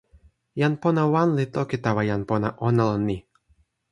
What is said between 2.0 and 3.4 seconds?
jan pona ona lon ni.